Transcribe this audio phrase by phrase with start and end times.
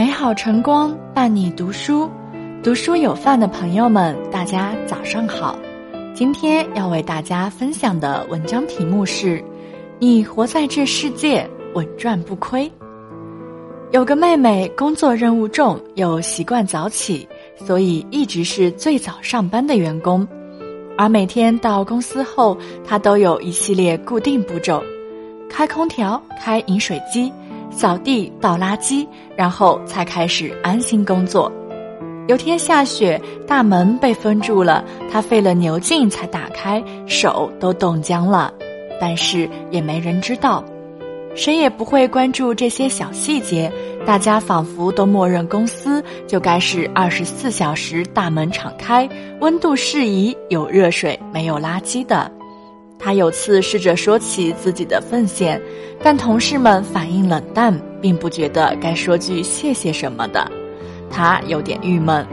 [0.00, 2.08] 美好晨光伴你读书，
[2.62, 5.58] 读书有饭的朋友们，大家早上好。
[6.14, 9.44] 今天要为大家分享的文章题目是：
[9.98, 12.72] 你活在这世界，稳赚不亏。
[13.90, 17.28] 有个妹妹工作任务重，又习惯早起，
[17.66, 20.26] 所以一直是最早上班的员工。
[20.96, 24.82] 而每天到公司后，她都有一系列固定步骤：
[25.50, 27.30] 开空调、开饮水机。
[27.70, 29.06] 扫地、倒垃圾，
[29.36, 31.50] 然后才开始安心工作。
[32.28, 38.52] 有天下雪，大门被封住了，他费了牛劲才打开，手都冻僵了。
[39.00, 40.62] 但是也没人知道，
[41.34, 43.72] 谁也不会关注这些小细节。
[44.06, 49.08] 大家仿佛都默认公司就该是二十四小时大门敞开，
[49.40, 52.30] 温度适宜，有热水，没有垃圾的。
[53.00, 55.60] 他有次试着说起自己的奉献，
[56.02, 60.46] 但同事们反应冷淡，并不觉得该说句谢谢什么的。
[61.10, 62.26] 他有点郁闷。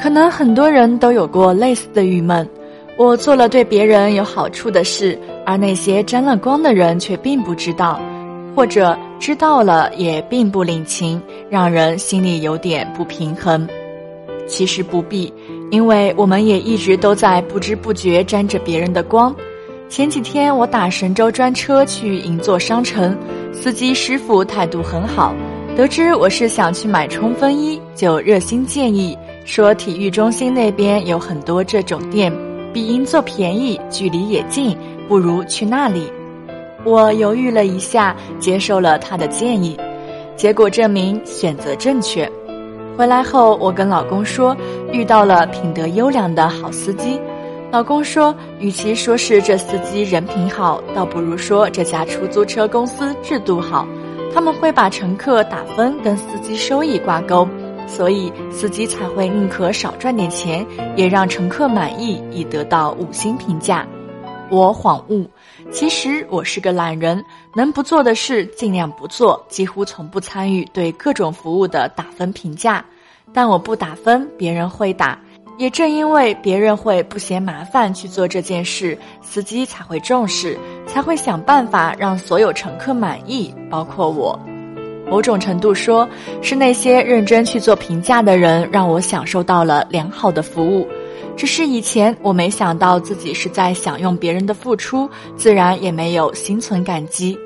[0.00, 2.48] 可能很多人都有过类似的郁闷：
[2.96, 8.00] 我做了对别人有好处的事，而那些沾了光的人却并不知道，
[8.54, 13.66] 或者知道了也并不领情，让人心里有点不平衡。
[14.48, 15.32] 其实不必。
[15.70, 19.32] 因为我们也一直都在不知不觉沾着别人的光。
[19.88, 23.16] 前几天我打神州专车去银座商城，
[23.52, 25.34] 司机师傅态度很好，
[25.76, 32.32] 得知我是想去买冲锋衣，就热心建议说体育中心那边有很多这种店，
[32.72, 34.76] 比银座便宜，距离也近，
[35.08, 36.10] 不如去那里。
[36.84, 39.78] 我犹豫了一下，接受了他的建议，
[40.36, 42.30] 结果证明选择正确。
[42.98, 44.56] 回来后，我跟老公说
[44.90, 47.20] 遇到了品德优良的好司机。
[47.70, 53.86] 老公说，与其说是这司机人品好，倒不如说这家出租车公司制度好。
[54.34, 57.46] 他们会把乘客打分跟司机收益挂钩，
[57.86, 60.66] 所以司机才会宁可少赚点钱，
[60.96, 63.86] 也让乘客满意，以得到五星评价。
[64.50, 65.28] 我恍悟，
[65.70, 67.22] 其实我是个懒人，
[67.54, 72.84] 能不做的事尽量不做，几乎从不参与对各种服务的打分评价。
[73.34, 75.18] 但我不打分，别人会打。
[75.58, 80.56] 也正因为别人会不嫌麻烦去做这件事，司机才会重视，
[80.86, 84.38] 才会想办法让所有乘客满意，包括我。
[85.10, 86.08] 某种程度说，
[86.42, 90.86] 是那些认真去做评价的人，让我享受到了良好的服务。
[91.38, 97.38] 只是以前我没想到自己是在享用别人的付出，自然也没有心存感激。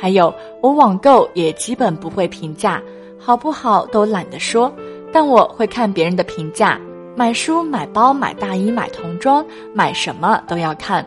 [0.00, 2.80] 还有，我网购也基本不会评价，
[3.18, 4.72] 好不好都懒得说，
[5.12, 6.80] 但我会看别人的评价。
[7.16, 11.04] 买书、买包、买大衣、买童装，买什么都要看。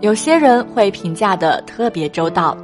[0.00, 2.56] 有些人会评价的特别周到，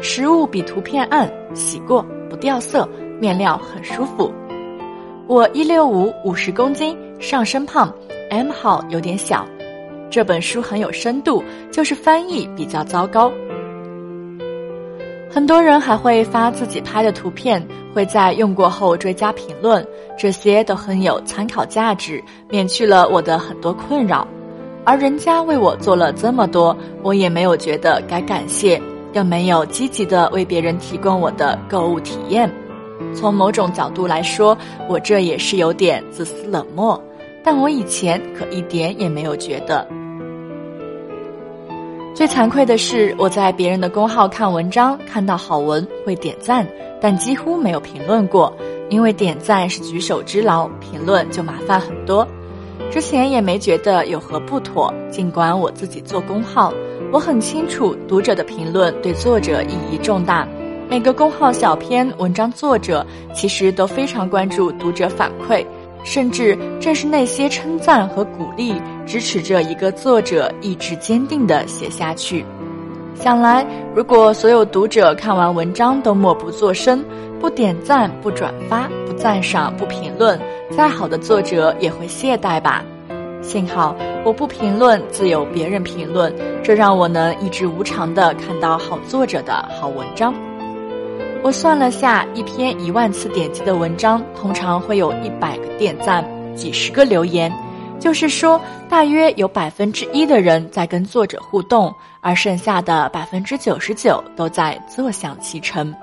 [0.00, 2.88] 实物比图片暗，洗过不掉色，
[3.20, 4.32] 面料很舒服。
[5.28, 7.94] 我一六五，五十公斤，上身胖。
[8.30, 9.46] M 号有点小，
[10.10, 13.32] 这本书很有深度，就是翻译比较糟糕。
[15.30, 19.84] 很多人还会发自己拍的图片，会在用过后追加评论，
[20.16, 24.26] 这些都很有参考价值，免去了我的很多困扰。
[24.84, 28.80] 而人家为我做了这么多，我也没有觉得该感谢，
[29.12, 32.48] 更没有积极的为别人提供我的购物体验。
[33.12, 34.56] 从某种角度来说，
[34.88, 37.02] 我这也是有点自私冷漠。
[37.44, 39.86] 但我以前可一点也没有觉得。
[42.14, 46.66] 最惭愧的是，我在别人的公号看文章，看到好文会点赞，
[47.00, 48.56] 但几乎没有评论过，
[48.88, 52.26] 因为点赞是举手之劳，评论就麻烦很多。
[52.90, 56.72] 之前也没觉得有何不妥，尽管我自己做公号，
[57.12, 60.46] 我很清楚读者的评论对作者意义重大。
[60.88, 65.66] 每个公号小篇文章作者其实都非常关注读者反馈。
[66.04, 72.44] 甚至正是那些称赞和鼓励，支持着一个作者意志坚定地写下去。
[73.14, 77.02] 想来，如果所有读者看完文章都默不作声，
[77.40, 80.38] 不点赞、不转发、不赞赏、不评论，
[80.70, 82.84] 再好的作者也会懈怠吧。
[83.40, 90.34] 幸好我不评论，自有别人评论，这让我能一直无偿地看到好作者的好文章。
[91.44, 96.24] 我算了下，一篇一万次点击的文章，通常会有一百个点赞，
[96.56, 97.52] 几十个留言，
[98.00, 98.58] 就是说，
[98.88, 105.94] 大约有百分之一的人在跟作者互动，而剩下的百分之九十九都在坐享其成。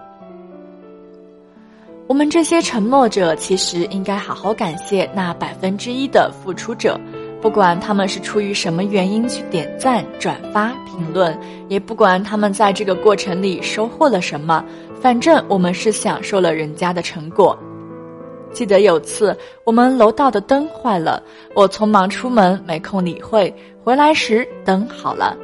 [2.06, 7.02] 我们这些沉默者，其实应该好好感谢那百分之一的付出者。
[7.42, 11.36] 不管他们是出于什么原因去点赞、转发、评论，
[11.70, 14.64] 也不管他们在这个过程里收获了什么，
[15.02, 17.58] 反正我们是享受了人家的成果。
[18.54, 21.24] 记得有次我们楼道的灯坏了，
[21.56, 23.54] 我匆忙出门，没空理会。
[23.84, 25.36] 回来时灯好了，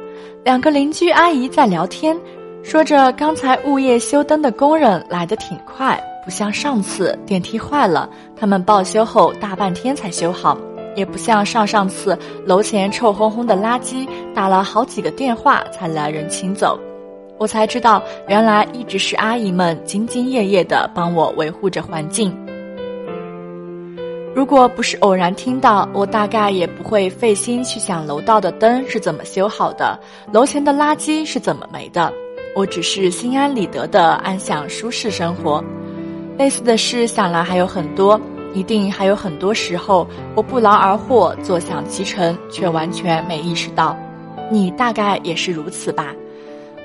[0.44, 2.16] 两个邻居阿姨在聊天，
[2.62, 10.56] 说着刚才物业修灯的工人来的挺快，不像上次电梯坏了，他们报修后大半天才修好，
[10.94, 12.16] 也不像上上次
[12.46, 16.78] 楼前臭烘烘的垃圾打了好几个电话才来人清走。
[17.38, 22.36] 我才知道，原来一直是阿姨们兢兢业业地帮我维护着环境。
[24.34, 29.98] 如果不是偶然听到，我大概也不会费心去想楼道的灯是怎么修好的，
[30.32, 32.12] 楼前的垃圾是怎么没的。
[32.54, 35.62] 我只是心安理得地安享舒适生活。
[36.36, 38.20] 类似的事想来还有很多，
[38.54, 40.06] 一定还有很多时候
[40.36, 43.96] 我不劳而获，坐享其成，却完全没意识到。
[44.50, 46.14] 你大概也是如此吧。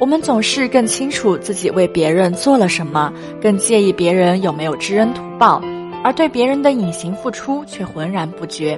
[0.04, 5.62] 我们总是更清楚自己为别人做了什么，更介意别人有没有知恩图报，
[6.04, 8.78] 而对别人的隐形付出却浑然不觉。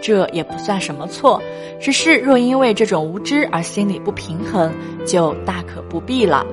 [0.00, 1.42] 这也不算什么错，
[1.80, 4.72] 只是若因为这种无知而心里不平衡，
[5.04, 6.46] 就大可不必了。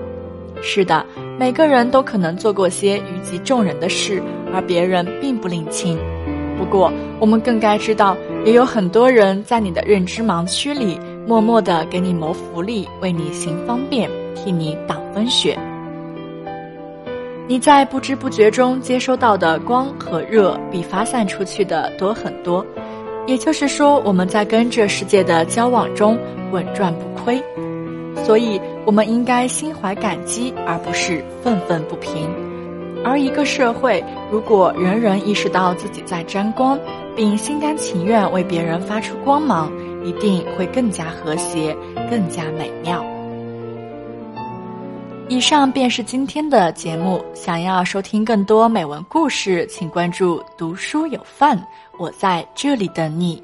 [0.63, 1.05] 是的，
[1.37, 4.19] 每个人都可能做过些虞及众人的事，
[4.51, 5.95] 而别人并不领情。
[6.57, 10.99] 不过，我们更该知道，也有很多人在你的认知盲区里。
[11.27, 15.59] 默默的给你谋福利，为你行方便，替你挡风雪。
[17.49, 22.65] 你在不知不觉中接收到的光和热，比发散出去的多很多。
[23.25, 26.17] 也就是说，我们在跟这世界的交往中
[26.51, 27.43] 稳赚不亏。
[28.23, 32.29] 所以，我们应该心怀感激，而不是愤愤不平。
[33.03, 34.01] 而一个社会，
[34.31, 36.79] 如果人人意识到自己在沾光，
[37.17, 39.69] 并心甘情愿为别人发出光芒，
[40.07, 41.75] 一定会更加和谐，
[42.09, 43.03] 更加美妙。
[45.27, 47.21] 以上便是今天的节目。
[47.33, 51.61] 想要收听更多美文故事，请关注“读书有范”，
[51.99, 53.43] 我在这里等你。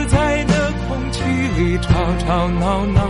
[1.61, 3.01] 里吵吵闹闹。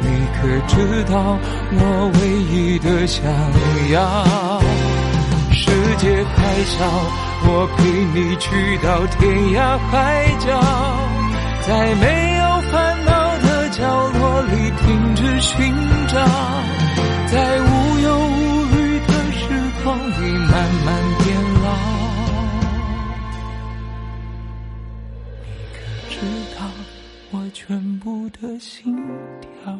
[0.00, 1.38] 你可知道
[1.70, 3.22] 我唯一的想
[3.92, 4.00] 要？
[5.52, 6.84] 世界太小，
[7.44, 7.80] 我陪
[8.14, 9.20] 你去到天
[9.54, 10.60] 涯海角，
[11.66, 12.42] 在没有
[12.72, 13.52] 烦恼的。
[13.72, 15.72] 角落里停止寻
[16.06, 16.14] 找，
[17.26, 17.58] 在
[27.64, 28.92] 全部的心
[29.40, 29.78] 跳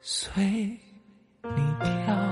[0.00, 0.42] 随
[1.42, 1.50] 你
[1.82, 2.27] 跳？